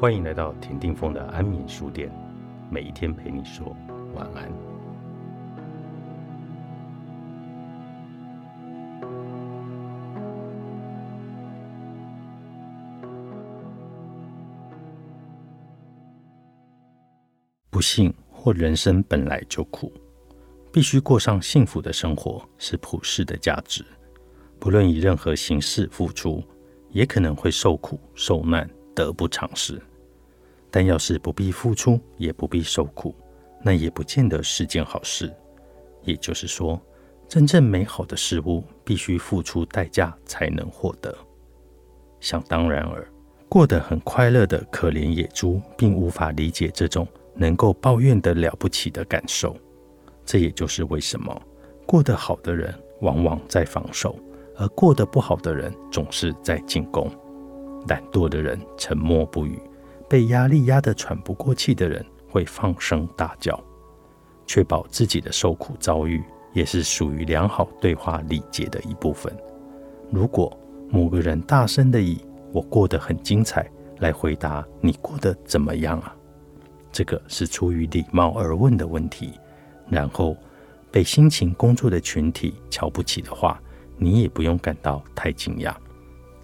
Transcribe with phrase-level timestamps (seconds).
[0.00, 2.10] 欢迎来到田定峰的安眠书店，
[2.70, 3.76] 每一天陪你说
[4.14, 4.50] 晚安。
[17.68, 19.92] 不幸或人生本来就苦，
[20.72, 23.84] 必须过上幸福的生活是普世的价值。
[24.58, 26.42] 不论以任何形式付出，
[26.88, 29.78] 也可能会受苦受难，得不偿失。
[30.70, 33.14] 但要是不必付出，也不必受苦，
[33.62, 35.32] 那也不见得是件好事。
[36.02, 36.80] 也就是说，
[37.28, 41.14] 真正美好的事物必须付出代价才能获得。
[42.20, 43.06] 想当然尔，
[43.48, 49.56] 过得很快乐的可怜野猪，并无法理解这种能够抱怨的了不起的感受。
[50.24, 51.42] 这也就是为什么
[51.86, 54.16] 过得好的人往往在防守，
[54.56, 57.10] 而过得不好的人总是在进攻。
[57.88, 59.58] 懒惰的人沉默不语。
[60.10, 63.62] 被压力压得喘不过气的人会放声大叫，
[64.44, 66.20] 确保自己的受苦遭遇
[66.52, 69.32] 也是属于良好对话礼节的一部分。
[70.10, 70.52] 如果
[70.90, 72.18] 某个人大声地以
[72.52, 76.12] “我过得很精彩”来回答“你过得怎么样啊”，
[76.90, 79.34] 这个是出于礼貌而问的问题，
[79.88, 80.36] 然后
[80.90, 83.62] 被辛勤工作的群体瞧不起的话，
[83.96, 85.72] 你也不用感到太惊讶，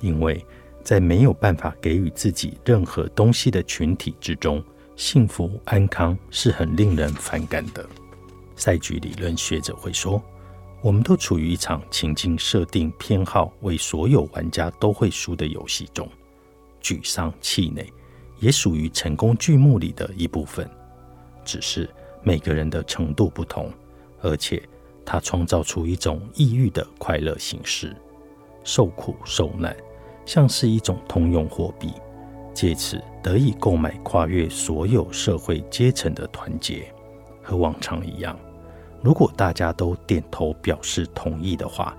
[0.00, 0.40] 因为。
[0.88, 4.64] 在没有办法给予自己任何东西的群体之中，
[4.96, 7.86] 幸福安康是很令人反感的。
[8.56, 10.18] 赛局理论学者会说，
[10.80, 16.08] 我们都处于一场情境设定偏好为所有玩家都会输的游戏中，
[16.80, 17.86] 沮丧气馁
[18.40, 20.66] 也属于成功剧目里的一部分，
[21.44, 21.86] 只是
[22.22, 23.70] 每个人的程度不同，
[24.22, 24.66] 而且
[25.04, 27.94] 它创造出一种抑郁的快乐形式，
[28.64, 29.76] 受苦受难。
[30.28, 31.90] 像是一种通用货币，
[32.52, 36.92] 借此得以购买跨越所有社会阶层的团结。
[37.42, 38.38] 和往常一样，
[39.02, 41.96] 如果大家都点头表示同意的话，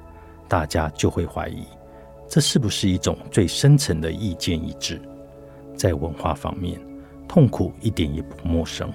[0.47, 1.63] 大家就会怀疑
[2.27, 5.01] 这是不是一种最深层的意见一致。
[5.75, 6.79] 在文化方面，
[7.27, 8.93] 痛苦一点也不陌生，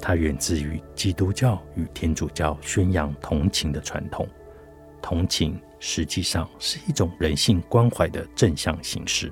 [0.00, 4.28] 它源自于基督教与天主教宣扬同情的传统。
[5.02, 5.60] 同情。
[5.78, 9.30] 实际上是一种人性关怀的正向形式，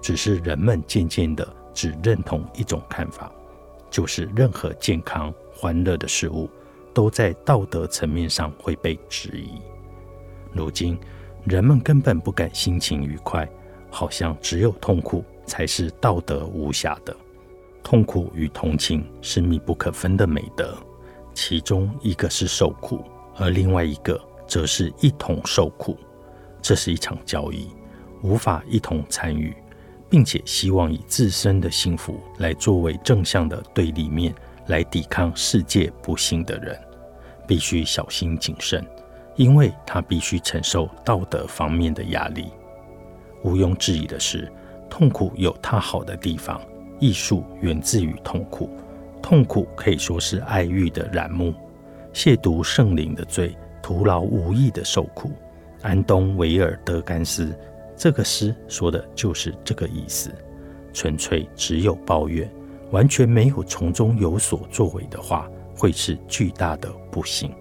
[0.00, 3.32] 只是人们渐渐的只认同一种看法，
[3.90, 6.48] 就是任何健康、欢乐的事物
[6.92, 9.60] 都在道德层面上会被质疑。
[10.52, 10.98] 如今，
[11.44, 13.48] 人们根本不敢心情愉快，
[13.90, 17.16] 好像只有痛苦才是道德无瑕的。
[17.82, 20.76] 痛苦与同情是密不可分的美德，
[21.32, 23.02] 其中一个是受苦，
[23.36, 24.20] 而另外一个。
[24.48, 25.96] 则是一同受苦，
[26.60, 27.68] 这是一场交易，
[28.22, 29.54] 无法一同参与，
[30.08, 34.34] 并且希望以自身的幸福来作为正向的对立面
[34.66, 36.76] 来抵抗世界不幸的人，
[37.46, 38.84] 必须小心谨慎，
[39.36, 42.46] 因为他必须承受道德方面的压力。
[43.44, 44.50] 毋庸置疑的是，
[44.90, 46.60] 痛苦有它好的地方，
[46.98, 48.68] 艺术源自于痛苦，
[49.22, 51.54] 痛苦可以说是爱欲的染目，
[52.12, 53.56] 亵渎圣灵的罪。
[53.82, 55.30] 徒劳无益的受苦，
[55.82, 57.56] 安东维尔德甘斯
[57.96, 60.30] 这个诗说的就是这个意思。
[60.92, 62.50] 纯粹只有抱怨，
[62.90, 67.52] 完全没有从中有所作为的话，会是巨大的不幸。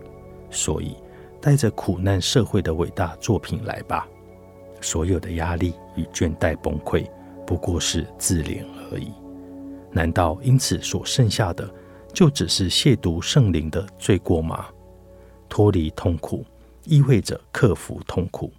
[0.50, 0.96] 所以，
[1.42, 4.08] 带着苦难社会的伟大作品来吧。
[4.82, 7.06] 所有的压力与倦怠崩溃，
[7.46, 9.12] 不过是自怜而已。
[9.92, 11.70] 难道因此所剩下的，
[12.14, 14.68] 就只是亵渎圣灵的罪过吗？
[15.50, 16.46] 脱离痛苦
[16.84, 18.52] 意味着克服痛苦，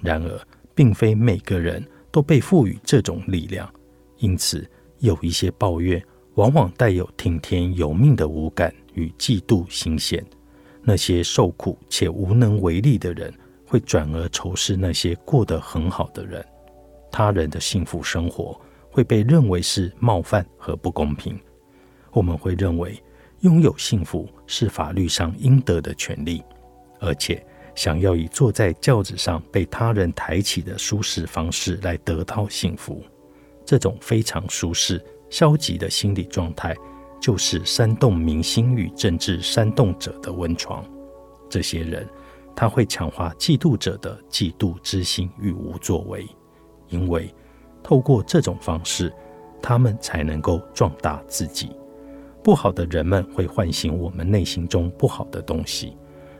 [0.00, 0.40] 然而
[0.74, 3.72] 并非每个人都被赋予这种力量，
[4.18, 4.68] 因此
[4.98, 6.02] 有一些抱怨
[6.34, 10.24] 往往带有听天由命的无感与嫉妒心弦。
[10.82, 13.32] 那些受苦且无能为力的人，
[13.66, 16.44] 会转而仇视那些过得很好的人。
[17.10, 18.58] 他人的幸福生活
[18.90, 21.38] 会被认为是冒犯和不公平。
[22.12, 23.00] 我们会认为。
[23.40, 26.42] 拥有幸福是法律上应得的权利，
[26.98, 27.44] 而且
[27.74, 33.02] 想要以坐在轿子上被他人抬起的舒适方式来得到幸福，
[33.64, 35.00] 这种非常舒适、
[35.30, 36.74] 消极的心理状态，
[37.20, 40.84] 就是煽动民心与政治煽动者的温床。
[41.48, 42.04] 这些人
[42.56, 46.26] 他会强化嫉妒者的嫉妒之心与无作为，
[46.88, 47.32] 因为
[47.84, 49.12] 透过这种方式，
[49.62, 51.70] 他们才能够壮大自己。
[52.42, 55.96] 不好的人们会唤醒我们内心中不好的东西，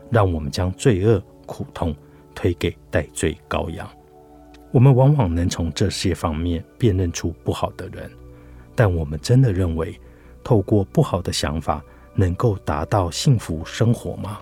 [0.09, 1.95] 让我们将罪恶、苦痛
[2.33, 3.87] 推给戴罪羔羊。
[4.71, 8.09] 我们往往能从这些方面辨认出不好的人，
[8.75, 9.99] 但我们真的认为，
[10.43, 11.83] 透过不好的想法
[12.15, 14.39] 能够达到幸福生活吗？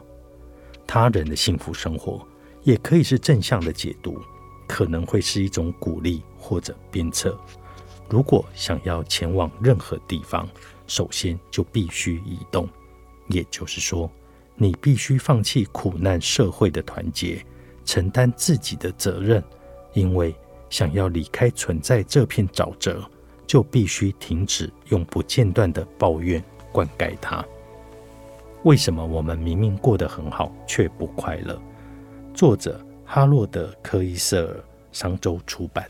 [0.86, 2.25] 他人的幸福生活
[2.63, 4.21] 也可以是正向的解读，
[4.68, 7.38] 可能会是一种鼓励或者鞭策。
[8.09, 10.48] 如果想要前往任何地方，
[10.88, 12.68] 首先就必须移动，
[13.27, 14.09] 也就是说，
[14.56, 17.45] 你必须放弃苦难社会的团结，
[17.83, 19.44] 承担自己的责任。
[19.94, 20.36] 因为
[20.69, 23.04] 想要离开存在这片沼泽，
[23.45, 27.44] 就必须停止用不间断的抱怨灌溉它。
[28.63, 31.59] 为什么我们明明过得很好，却不快乐？
[32.33, 35.89] 作者：哈洛德·科伊瑟尔，商周出版。